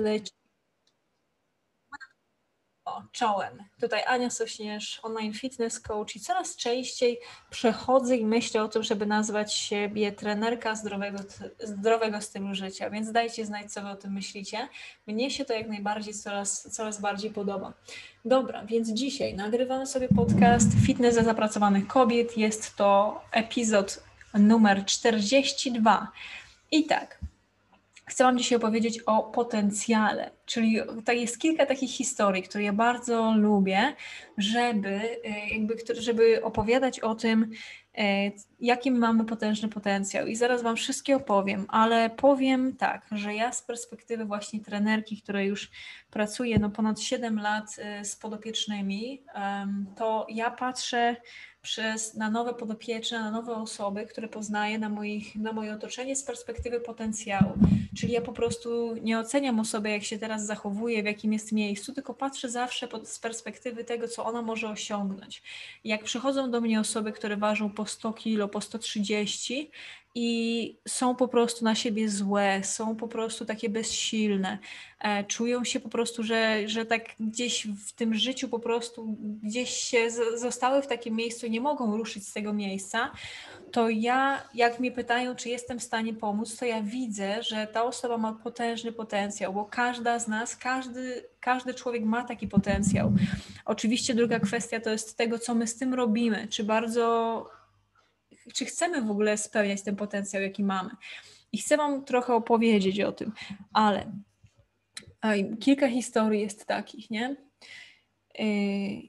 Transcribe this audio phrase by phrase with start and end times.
[0.00, 0.32] Leci
[2.86, 3.64] o, czołem.
[3.80, 7.18] Tutaj Ania Sośnierz, online fitness coach i coraz częściej
[7.50, 11.18] przechodzę i myślę o tym, żeby nazwać siebie trenerka zdrowego,
[11.58, 14.68] zdrowego stylu życia, więc dajcie znać, co wy o tym myślicie.
[15.06, 17.72] Mnie się to jak najbardziej coraz, coraz bardziej podoba.
[18.24, 22.36] Dobra, więc dzisiaj nagrywamy sobie podcast Fitness dla zapracowanych kobiet.
[22.36, 24.02] Jest to epizod
[24.34, 26.12] numer 42.
[26.70, 27.18] I tak,
[28.10, 33.34] Chcę Wam dzisiaj opowiedzieć o potencjale, czyli to jest kilka takich historii, które ja bardzo
[33.36, 33.94] lubię,
[34.38, 34.88] żeby,
[35.24, 37.50] e, jakby, żeby opowiadać o tym,
[37.98, 40.26] e, jakim mamy potężny potencjał.
[40.26, 45.42] I zaraz Wam wszystkie opowiem, ale powiem tak, że ja z perspektywy właśnie trenerki, która
[45.42, 45.70] już
[46.10, 49.22] pracuje no ponad 7 lat e, z podopiecznymi,
[49.96, 51.16] to ja patrzę
[51.66, 56.22] przez, na nowe podopieczne, na nowe osoby, które poznaję na, moich, na moje otoczenie z
[56.22, 57.52] perspektywy potencjału.
[57.98, 61.92] Czyli ja po prostu nie oceniam osoby, jak się teraz zachowuje, w jakim jest miejscu,
[61.92, 65.42] tylko patrzę zawsze pod, z perspektywy tego, co ona może osiągnąć.
[65.84, 69.70] Jak przychodzą do mnie osoby, które ważą po 100 kilo, po 130,
[70.18, 74.58] i są po prostu na siebie złe, są po prostu takie bezsilne,
[75.00, 79.70] e, czują się po prostu, że, że tak gdzieś w tym życiu po prostu gdzieś
[79.70, 83.10] się z, zostały w takim miejscu nie mogą ruszyć z tego miejsca,
[83.72, 87.84] to ja, jak mnie pytają, czy jestem w stanie pomóc, to ja widzę, że ta
[87.84, 93.12] osoba ma potężny potencjał, bo każda z nas, każdy, każdy człowiek ma taki potencjał.
[93.64, 97.55] Oczywiście druga kwestia to jest tego, co my z tym robimy, czy bardzo
[98.54, 100.90] czy chcemy w ogóle spełniać ten potencjał, jaki mamy.
[101.52, 103.32] I chcę Wam trochę opowiedzieć o tym,
[103.72, 104.12] ale
[105.60, 107.36] kilka historii jest takich, nie?
[108.38, 108.46] Yy,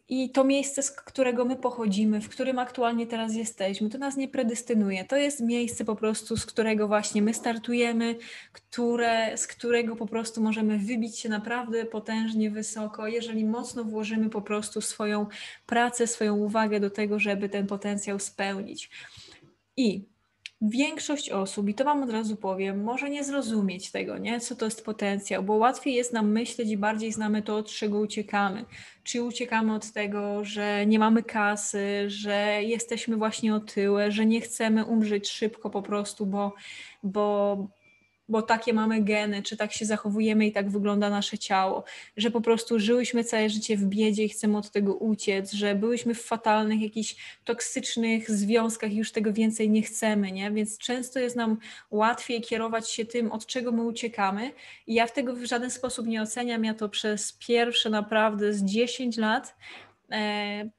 [0.09, 4.27] I to miejsce, z którego my pochodzimy, w którym aktualnie teraz jesteśmy, to nas nie
[4.27, 5.05] predestynuje.
[5.05, 8.15] To jest miejsce po prostu, z którego właśnie my startujemy,
[8.51, 14.41] które, z którego po prostu możemy wybić się naprawdę potężnie wysoko, jeżeli mocno włożymy po
[14.41, 15.25] prostu swoją
[15.65, 18.89] pracę, swoją uwagę do tego, żeby ten potencjał spełnić.
[19.77, 20.05] I
[20.61, 24.39] większość osób, i to Wam od razu powiem, może nie zrozumieć tego, nie?
[24.39, 27.99] co to jest potencjał, bo łatwiej jest nam myśleć i bardziej znamy to, od czego
[27.99, 28.65] uciekamy.
[29.03, 34.85] Czy uciekamy od tego, że nie mamy kasy, że jesteśmy właśnie otyłe, że nie chcemy
[34.85, 36.53] umrzeć szybko po prostu, bo,
[37.03, 37.67] bo,
[38.29, 41.83] bo takie mamy geny, czy tak się zachowujemy i tak wygląda nasze ciało,
[42.17, 46.13] że po prostu żyłyśmy całe życie w biedzie i chcemy od tego uciec, że byłyśmy
[46.13, 50.51] w fatalnych, jakichś toksycznych związkach i już tego więcej nie chcemy, nie?
[50.51, 51.57] Więc często jest nam
[51.91, 54.51] łatwiej kierować się tym, od czego my uciekamy
[54.87, 58.63] i ja w tego w żaden sposób nie oceniam, ja to przez pierwsze naprawdę z
[58.63, 59.55] 10 lat
[60.11, 60.69] e,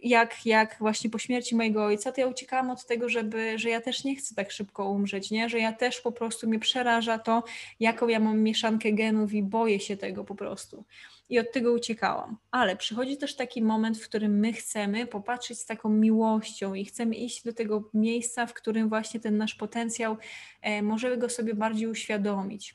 [0.00, 3.80] jak, jak właśnie po śmierci mojego ojca, to ja uciekałam od tego, żeby, że ja
[3.80, 5.48] też nie chcę tak szybko umrzeć, nie?
[5.48, 7.42] że ja też po prostu mnie przeraża to,
[7.80, 10.84] jaką ja mam mieszankę genów i boję się tego po prostu.
[11.28, 12.36] I od tego uciekałam.
[12.50, 17.14] Ale przychodzi też taki moment, w którym my chcemy popatrzeć z taką miłością i chcemy
[17.14, 20.16] iść do tego miejsca, w którym właśnie ten nasz potencjał,
[20.62, 22.74] e, możemy go sobie bardziej uświadomić.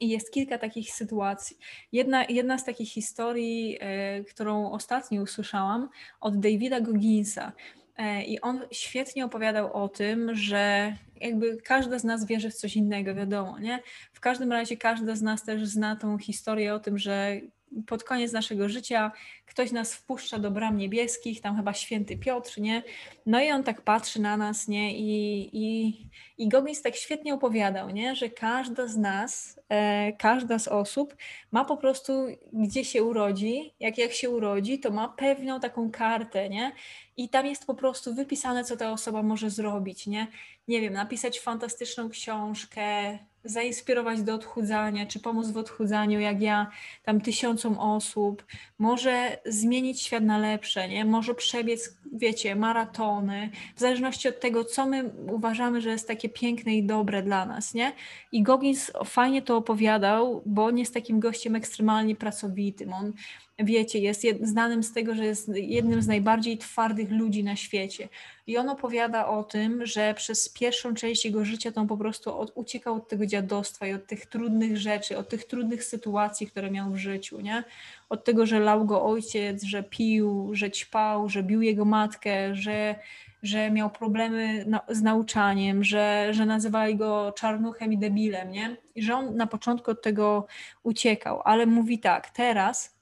[0.00, 1.56] I jest kilka takich sytuacji.
[1.92, 5.88] Jedna, jedna z takich historii, e, którą ostatnio usłyszałam
[6.20, 7.52] od Davida Gogginsa.
[7.96, 12.76] E, I on świetnie opowiadał o tym, że jakby każda z nas wierzy w coś
[12.76, 13.82] innego, wiadomo, nie?
[14.12, 17.40] W każdym razie każda z nas też zna tą historię o tym, że
[17.86, 19.12] pod koniec naszego życia
[19.46, 22.82] ktoś nas wpuszcza do bram niebieskich, tam chyba święty Piotr, nie?
[23.26, 24.98] No i on tak patrzy na nas, nie?
[24.98, 25.96] I, i,
[26.38, 28.16] i Goggins tak świetnie opowiadał, nie?
[28.16, 31.16] Że każda z nas, e, każda z osób
[31.52, 32.12] ma po prostu,
[32.52, 36.72] gdzie się urodzi, jak jak się urodzi, to ma pewną taką kartę, nie?
[37.16, 40.26] I tam jest po prostu wypisane, co ta osoba może zrobić, nie?
[40.68, 46.70] Nie wiem, napisać fantastyczną książkę, zainspirować do odchudzania, czy pomóc w odchudzaniu, jak ja,
[47.04, 48.44] tam tysiącom osób,
[48.78, 51.04] może zmienić świat na lepsze, nie?
[51.04, 56.74] Może przebiec, wiecie, maratony, w zależności od tego, co my uważamy, że jest takie piękne
[56.74, 57.92] i dobre dla nas, nie?
[58.32, 62.92] I Goggins fajnie to opowiadał, bo on jest takim gościem ekstremalnie pracowitym.
[62.92, 63.12] On
[63.64, 68.08] wiecie, jest jed, znanym z tego, że jest jednym z najbardziej twardych ludzi na świecie.
[68.46, 72.38] I on opowiada o tym, że przez pierwszą część jego życia to on po prostu
[72.38, 76.70] od, uciekał od tego dziadostwa i od tych trudnych rzeczy, od tych trudnych sytuacji, które
[76.70, 77.64] miał w życiu, nie?
[78.08, 82.94] Od tego, że lał go ojciec, że pił, że ćpał, że bił jego matkę, że
[83.42, 88.76] że miał problemy na, z nauczaniem, że, że nazywali go czarnuchem i debilem, nie?
[88.94, 90.46] I że on na początku od tego
[90.82, 92.99] uciekał, ale mówi tak, teraz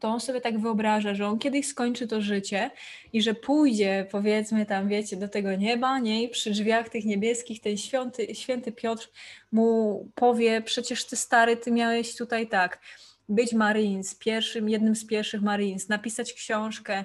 [0.00, 2.70] to on sobie tak wyobraża, że on kiedyś skończy to życie
[3.12, 6.22] i że pójdzie, powiedzmy tam, wiecie, do tego nieba, nie?
[6.22, 9.10] I przy drzwiach tych niebieskich ten święty, święty Piotr
[9.52, 12.80] mu powie, przecież ty stary, ty miałeś tutaj tak,
[13.28, 17.04] być Marines, pierwszym, jednym z pierwszych Marines, napisać książkę,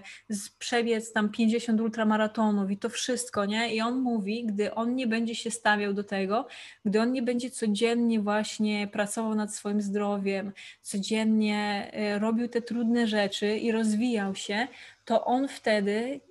[0.59, 3.75] przebiec tam 50 ultramaratonów i to wszystko, nie?
[3.75, 6.47] I on mówi, gdy on nie będzie się stawiał do tego,
[6.85, 10.51] gdy on nie będzie codziennie właśnie pracował nad swoim zdrowiem,
[10.81, 14.67] codziennie e, robił te trudne rzeczy i rozwijał się,
[15.05, 16.21] to on wtedy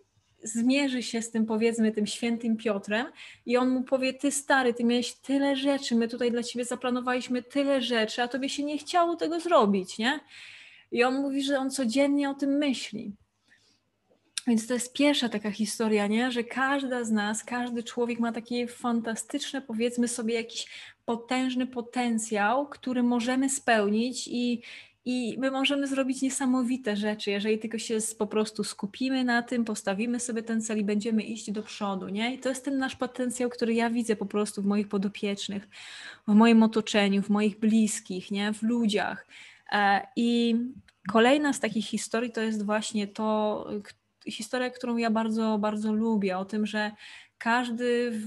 [0.43, 3.07] zmierzy się z tym, powiedzmy, tym świętym Piotrem
[3.47, 7.43] i on mu powie, ty stary, ty miałeś tyle rzeczy, my tutaj dla ciebie zaplanowaliśmy
[7.43, 10.21] tyle rzeczy, a tobie się nie chciało tego zrobić, nie?
[10.93, 13.13] I on mówi, że on codziennie o tym myśli.
[14.47, 16.33] Więc to jest pierwsza taka historia, nie?
[16.33, 20.67] że każda z nas, każdy człowiek ma takie fantastyczne, powiedzmy sobie, jakiś
[21.05, 24.63] potężny potencjał, który możemy spełnić i,
[25.05, 30.21] i my możemy zrobić niesamowite rzeczy, jeżeli tylko się po prostu skupimy na tym, postawimy
[30.21, 32.35] sobie ten cel i będziemy iść do przodu, nie?
[32.35, 35.69] I to jest ten nasz potencjał, który ja widzę po prostu w moich podopiecznych,
[36.29, 38.53] w moim otoczeniu, w moich bliskich, nie?
[38.53, 39.27] W ludziach.
[39.73, 40.57] E, I
[41.13, 43.67] kolejna z takich historii to jest właśnie to,
[44.27, 46.93] historia, którą ja bardzo, bardzo lubię, o tym, że
[47.39, 48.27] każdy w,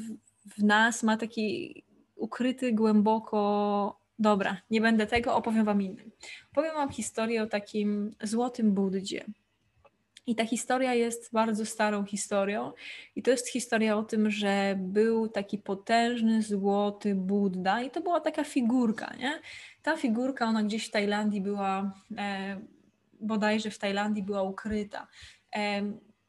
[0.57, 1.83] w nas ma taki
[2.15, 6.11] ukryty głęboko Dobra, nie będę tego, opowiem Wam innym.
[6.53, 9.25] Powiem Wam historię o takim złotym Buddzie.
[10.27, 12.71] I ta historia jest bardzo starą historią,
[13.15, 18.19] i to jest historia o tym, że był taki potężny złoty Buddha, i to była
[18.19, 19.39] taka figurka, nie?
[19.81, 22.59] Ta figurka, ona gdzieś w Tajlandii była, e,
[23.21, 25.07] bodajże w Tajlandii była ukryta.
[25.55, 25.81] E,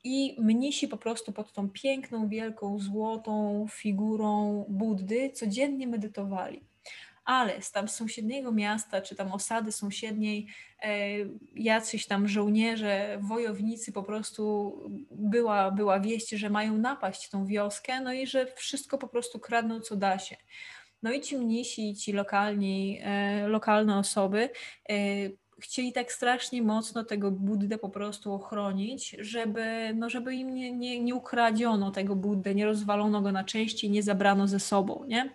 [0.04, 6.73] I mnisi po prostu pod tą piękną, wielką, złotą figurą Buddy codziennie medytowali
[7.24, 10.46] ale z tam sąsiedniego miasta, czy tam osady sąsiedniej,
[10.82, 10.98] e,
[11.54, 14.74] jacyś tam żołnierze, wojownicy po prostu
[15.10, 19.80] była, była wieść, że mają napaść tą wioskę, no i że wszystko po prostu kradną,
[19.80, 20.36] co da się.
[21.02, 24.50] No i ci mnisi, ci lokalni, e, lokalne osoby
[24.88, 24.94] e,
[25.60, 31.00] chcieli tak strasznie mocno tego Buddę po prostu ochronić, żeby, no żeby im nie, nie,
[31.00, 35.34] nie ukradziono tego Buddę, nie rozwalono go na części, nie zabrano ze sobą, nie?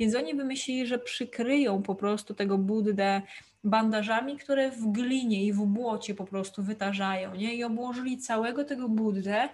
[0.00, 3.22] Więc oni wymyślili, że przykryją po prostu tego Buddę
[3.64, 7.54] bandażami, które w glinie i w błocie po prostu wytarzają, nie?
[7.54, 9.48] I obłożyli całego tego Buddę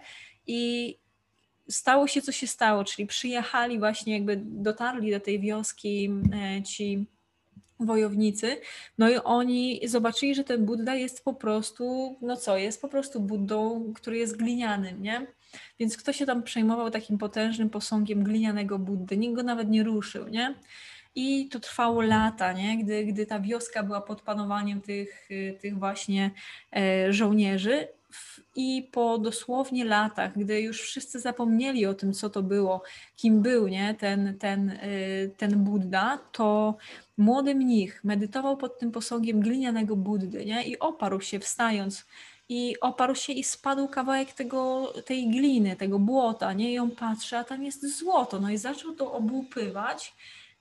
[0.47, 0.95] i
[1.69, 7.07] stało się, co się stało, czyli przyjechali właśnie, jakby dotarli do tej wioski e, ci
[7.81, 8.61] wojownicy,
[8.99, 13.21] no i oni zobaczyli, że ten Buddha jest po prostu, no co, jest po prostu
[13.21, 15.27] Buddą, który jest glinianym, nie?
[15.79, 19.17] Więc kto się tam przejmował takim potężnym posągiem glinianego Buddy?
[19.17, 20.55] Nikt go nawet nie ruszył, nie?
[21.15, 22.85] I to trwało lata, nie?
[22.85, 25.29] Gdy, gdy ta wioska była pod panowaniem tych,
[25.61, 26.31] tych właśnie
[26.77, 27.89] e, żołnierzy.
[28.57, 32.83] I po dosłownie latach, gdy już wszyscy zapomnieli o tym, co to było,
[33.17, 33.95] kim był nie?
[33.95, 34.79] Ten, ten, e,
[35.37, 36.77] ten Buddha, to
[37.19, 40.65] młody mnich medytował pod tym posągiem glinianego Buddy nie?
[40.65, 42.07] i oparł się wstając
[42.49, 46.73] i oparł się i spadł kawałek tego, tej gliny, tego błota, nie?
[46.73, 48.41] I on patrzy, a tam jest złoto.
[48.41, 50.15] No i zaczął to obłupywać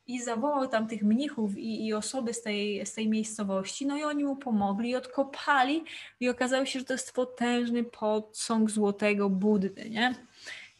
[0.08, 4.04] i zawołał tam tych mnichów i, i osoby z tej, z tej miejscowości, no i
[4.04, 5.84] oni mu pomogli odkopali
[6.20, 10.16] i okazało się, że to jest potężny posąg złotego Buddy, nie?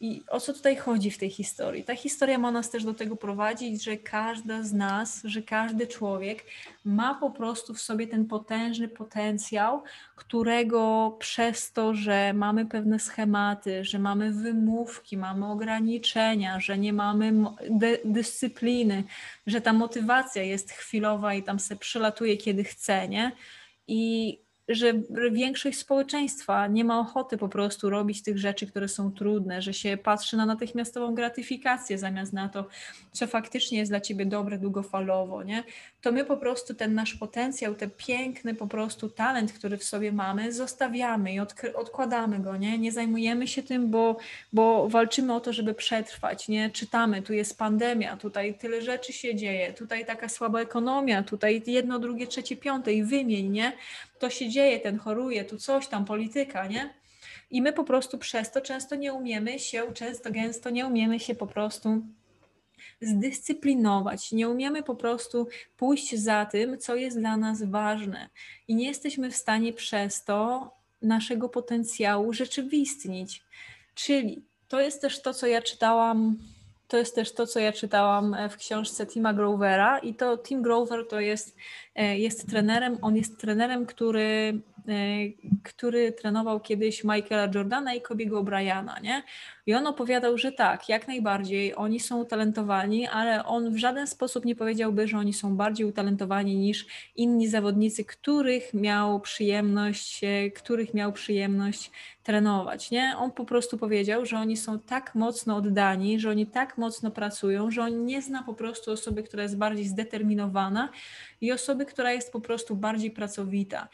[0.00, 1.84] I o co tutaj chodzi w tej historii?
[1.84, 6.44] Ta historia ma nas też do tego prowadzić, że każda z nas, że każdy człowiek
[6.84, 9.82] ma po prostu w sobie ten potężny potencjał,
[10.16, 17.32] którego przez to, że mamy pewne schematy, że mamy wymówki, mamy ograniczenia, że nie mamy
[18.04, 19.04] dyscypliny,
[19.46, 23.32] że ta motywacja jest chwilowa i tam se przylatuje kiedy chce, nie?
[23.88, 24.38] I
[24.68, 24.92] że
[25.32, 29.96] większość społeczeństwa nie ma ochoty po prostu robić tych rzeczy, które są trudne, że się
[29.96, 32.66] patrzy na natychmiastową gratyfikację zamiast na to,
[33.12, 35.64] co faktycznie jest dla ciebie dobre długofalowo, nie?
[36.00, 40.12] To my po prostu ten nasz potencjał, ten piękny po prostu talent, który w sobie
[40.12, 41.40] mamy, zostawiamy i
[41.74, 42.78] odkładamy go, nie?
[42.78, 44.16] Nie zajmujemy się tym, bo,
[44.52, 46.70] bo walczymy o to, żeby przetrwać, nie?
[46.70, 51.98] Czytamy, tu jest pandemia, tutaj tyle rzeczy się dzieje, tutaj taka słaba ekonomia, tutaj jedno,
[51.98, 53.72] drugie, trzecie, piąte i wymień, nie?
[54.18, 56.94] To się dzieje, ten choruje, tu coś tam, polityka, nie?
[57.50, 61.34] I my po prostu przez to często nie umiemy się, często gęsto nie umiemy się
[61.34, 62.02] po prostu
[63.00, 64.32] zdyscyplinować.
[64.32, 68.28] Nie umiemy po prostu pójść za tym, co jest dla nas ważne.
[68.68, 70.70] I nie jesteśmy w stanie przez to
[71.02, 73.42] naszego potencjału rzeczywistnić.
[73.94, 76.38] Czyli to jest też to, co ja czytałam
[76.88, 80.62] to jest też to, co ja czytałam e, w książce Tima Grovera i to Tim
[80.62, 81.56] Grover to jest,
[81.94, 84.60] e, jest trenerem, on jest trenerem, który,
[85.62, 89.22] który trenował kiedyś Michaela Jordana i Kobiego Bryana, nie?
[89.66, 94.44] I on opowiadał, że tak, jak najbardziej, oni są utalentowani, ale on w żaden sposób
[94.44, 100.20] nie powiedziałby, że oni są bardziej utalentowani niż inni zawodnicy, których miał przyjemność,
[100.54, 101.90] których miał przyjemność
[102.22, 103.14] trenować, nie?
[103.18, 107.70] On po prostu powiedział, że oni są tak mocno oddani, że oni tak mocno pracują,
[107.70, 110.88] że on nie zna po prostu osoby, która jest bardziej zdeterminowana
[111.40, 113.88] i osoby, która jest po prostu bardziej pracowita.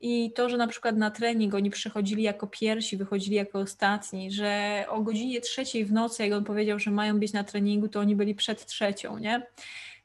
[0.00, 4.84] I to, że na przykład na trening oni przychodzili jako pierwsi, wychodzili jako ostatni, że
[4.88, 8.16] o godzinie trzeciej w nocy, jak on powiedział, że mają być na treningu, to oni
[8.16, 9.46] byli przed trzecią, nie?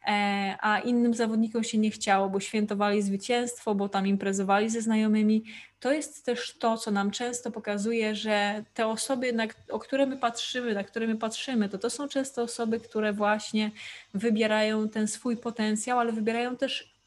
[0.08, 5.44] E, a innym zawodnikom się nie chciało, bo świętowali zwycięstwo, bo tam imprezowali ze znajomymi.
[5.80, 10.18] To jest też to, co nam często pokazuje, że te osoby, na, o które my
[10.18, 13.72] patrzymy, na które my patrzymy, to to są często osoby, które właśnie
[14.14, 16.99] wybierają ten swój potencjał, ale wybierają też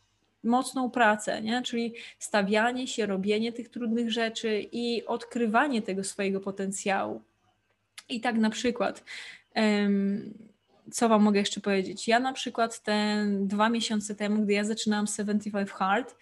[0.45, 1.63] mocną pracę, nie?
[1.63, 7.23] czyli stawianie się, robienie tych trudnych rzeczy i odkrywanie tego swojego potencjału.
[8.09, 9.05] I tak na przykład.
[10.93, 12.09] Co Wam mogę jeszcze powiedzieć?
[12.09, 16.17] Ja na przykład te dwa miesiące temu, gdy ja zaczynałam 75 Hard,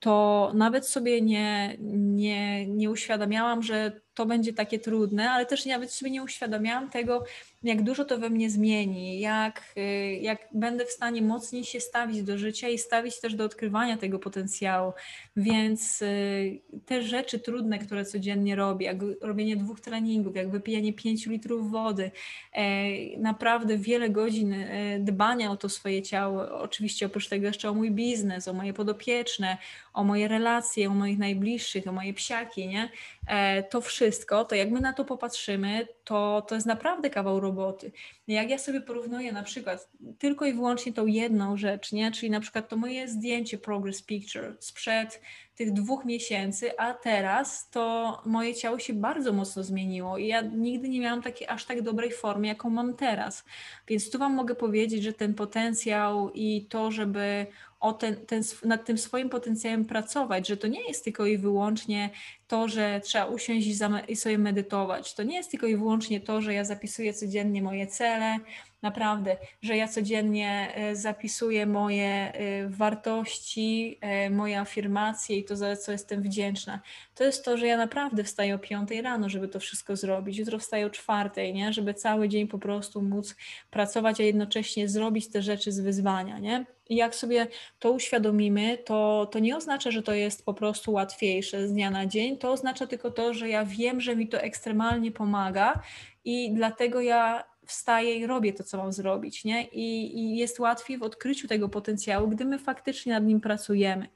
[0.00, 5.92] to nawet sobie nie, nie, nie uświadamiałam, że to będzie takie trudne, ale też nawet
[5.92, 7.24] sobie nie uświadamiałam tego,
[7.62, 12.22] jak dużo to we mnie zmieni, jak, y, jak będę w stanie mocniej się stawić
[12.22, 14.92] do życia i stawić też do odkrywania tego potencjału.
[15.36, 21.30] Więc y, te rzeczy trudne, które codziennie robię, jak robienie dwóch treningów, jak wypijanie pięciu
[21.30, 22.10] litrów wody,
[22.52, 27.74] e, naprawdę wiele godzin e, dbania o to swoje ciało, oczywiście oprócz tego jeszcze o
[27.74, 29.58] mój biznes, o moje podopieczne,
[29.94, 32.88] o moje relacje, o moich najbliższych, o moje psiaki, nie?
[33.26, 37.92] E, to wszystko, to jak my na to popatrzymy, to, to jest naprawdę kawał roboty.
[38.28, 42.12] Jak ja sobie porównuję na przykład tylko i wyłącznie tą jedną rzecz, nie?
[42.12, 45.20] czyli na przykład to moje zdjęcie Progress Picture sprzed
[45.56, 50.88] tych dwóch miesięcy, a teraz to moje ciało się bardzo mocno zmieniło i ja nigdy
[50.88, 53.44] nie miałam takiej aż tak dobrej formy, jaką mam teraz.
[53.88, 57.46] Więc tu Wam mogę powiedzieć, że ten potencjał i to, żeby
[57.80, 62.10] o ten, ten, nad tym swoim potencjałem pracować, że to nie jest tylko i wyłącznie
[62.46, 63.74] to, że trzeba usiąść i,
[64.08, 65.14] i sobie medytować.
[65.14, 68.38] To nie jest tylko i wyłącznie to, że ja zapisuję codziennie moje cele,
[68.86, 75.76] naprawdę, że ja codziennie e, zapisuję moje e, wartości, e, moje afirmacje i to, za
[75.76, 76.80] co jestem wdzięczna.
[77.14, 80.38] To jest to, że ja naprawdę wstaję o 5 rano, żeby to wszystko zrobić.
[80.38, 81.72] Jutro wstaję o 4, nie?
[81.72, 83.36] żeby cały dzień po prostu móc
[83.70, 86.38] pracować, a jednocześnie zrobić te rzeczy z wyzwania.
[86.38, 86.66] Nie?
[86.90, 87.46] Jak sobie
[87.78, 92.06] to uświadomimy, to, to nie oznacza, że to jest po prostu łatwiejsze z dnia na
[92.06, 92.38] dzień.
[92.38, 95.82] To oznacza tylko to, że ja wiem, że mi to ekstremalnie pomaga
[96.24, 99.64] i dlatego ja wstaję i robię to, co mam zrobić, nie?
[99.64, 104.08] I, I, jest łatwiej w odkryciu tego potencjału, gdy my faktycznie nad nim pracujemy.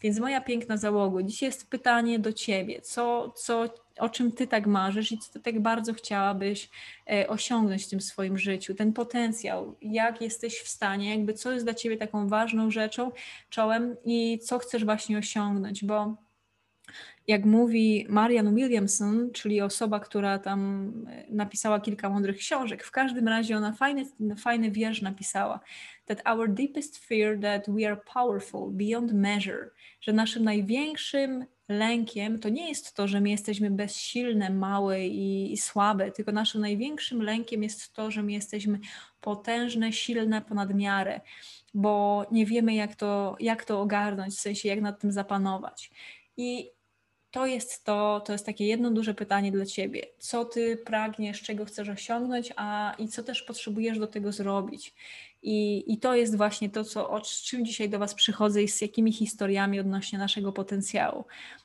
[0.00, 3.64] Więc moja piękna załoga, dzisiaj jest pytanie do Ciebie, co, co,
[3.98, 6.70] o czym Ty tak marzysz i co Ty tak bardzo chciałabyś
[7.10, 11.66] e, osiągnąć w tym swoim życiu, ten potencjał, jak jesteś w stanie, jakby co jest
[11.66, 13.12] dla Ciebie taką ważną rzeczą,
[13.50, 16.23] czołem i co chcesz właśnie osiągnąć, bo
[17.26, 23.28] jak mówi Marian Williamson, czyli osoba, która tam e, napisała kilka mądrych książek, w każdym
[23.28, 24.04] razie ona fajny,
[24.38, 25.60] fajny wiersz napisała,
[26.06, 29.70] that our deepest fear that we are powerful beyond measure,
[30.00, 35.56] że naszym największym lękiem to nie jest to, że my jesteśmy bezsilne, małe i, i
[35.56, 38.78] słabe, tylko naszym największym lękiem jest to, że my jesteśmy
[39.20, 41.20] potężne, silne ponad miarę,
[41.74, 45.90] bo nie wiemy, jak to, jak to ogarnąć, w sensie jak nad tym zapanować.
[46.36, 46.70] I
[47.34, 50.06] to jest to, to jest takie jedno duże pytanie dla ciebie.
[50.18, 54.94] Co ty pragniesz, czego chcesz osiągnąć, a i co też potrzebujesz do tego zrobić.
[55.42, 58.80] I, I to jest właśnie to, co, o czym dzisiaj do Was przychodzę i z
[58.80, 61.24] jakimi historiami odnośnie naszego potencjału.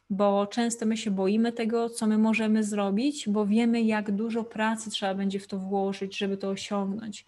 [0.10, 4.90] Bo często my się boimy tego, co my możemy zrobić, bo wiemy, jak dużo pracy
[4.90, 7.26] trzeba będzie w to włożyć, żeby to osiągnąć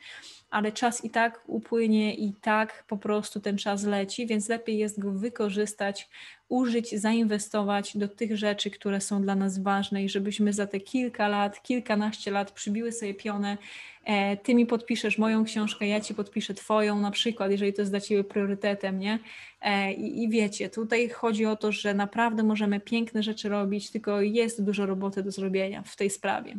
[0.51, 4.99] ale czas i tak upłynie i tak po prostu ten czas leci, więc lepiej jest
[4.99, 6.09] go wykorzystać,
[6.49, 11.27] użyć, zainwestować do tych rzeczy, które są dla nas ważne i żebyśmy za te kilka
[11.27, 13.57] lat, kilkanaście lat przybiły sobie pionę.
[14.03, 17.91] E, ty mi podpiszesz moją książkę, ja ci podpiszę twoją, na przykład, jeżeli to jest
[17.91, 19.19] dla ciebie priorytetem, nie?
[19.61, 24.21] E, I, I wiecie, tutaj chodzi o to, że naprawdę możemy piękne rzeczy robić, tylko
[24.21, 26.55] jest dużo roboty do zrobienia w tej sprawie.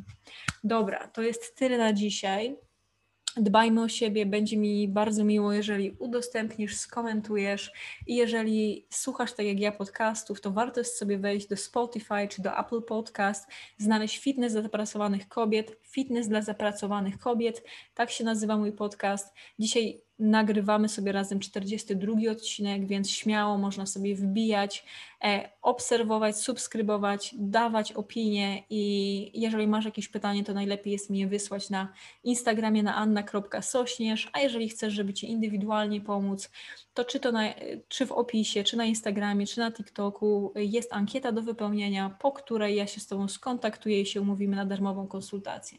[0.65, 2.57] Dobra, to jest tyle na dzisiaj.
[3.37, 7.73] Dbajmy o siebie, będzie mi bardzo miło, jeżeli udostępnisz, skomentujesz
[8.07, 12.43] i jeżeli słuchasz tak jak ja podcastów, to warto jest sobie wejść do Spotify czy
[12.43, 13.49] do Apple Podcast,
[13.79, 19.35] znaleźć fitness dla zapracowanych kobiet, fitness dla zapracowanych kobiet, tak się nazywa mój podcast.
[19.59, 24.85] Dzisiaj nagrywamy sobie razem 42 odcinek, więc śmiało można sobie wbijać,
[25.25, 31.27] e, obserwować, subskrybować, dawać opinie i jeżeli masz jakieś pytanie, to najlepiej jest mi je
[31.27, 31.93] wysłać na
[32.25, 36.51] Instagramie na anna.sośnierz, a jeżeli chcesz, żeby Ci indywidualnie pomóc,
[36.95, 37.43] to czy to na,
[37.89, 42.77] czy w opisie, czy na Instagramie, czy na TikToku jest ankieta do wypełnienia, po której
[42.77, 45.79] ja się z Tobą skontaktuję i się umówimy na darmową konsultację.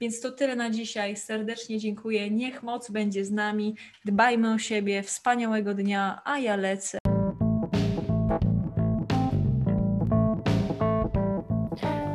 [0.00, 1.16] Więc to tyle na dzisiaj.
[1.16, 2.30] Serdecznie dziękuję.
[2.30, 3.74] Niech moc będzie z nami.
[4.04, 5.02] Dbajmy o siebie.
[5.02, 6.98] Wspaniałego dnia, a ja lecę.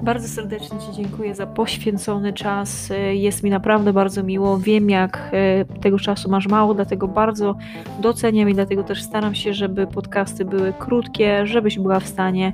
[0.03, 2.89] Bardzo serdecznie Ci dziękuję za poświęcony czas.
[3.11, 4.57] Jest mi naprawdę bardzo miło.
[4.57, 7.55] Wiem, jak e, tego czasu masz mało, dlatego bardzo
[8.01, 12.53] doceniam i dlatego też staram się, żeby podcasty były krótkie, żebyś była w stanie